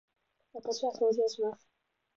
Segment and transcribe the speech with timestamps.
[0.53, 1.69] 私は掃除をします。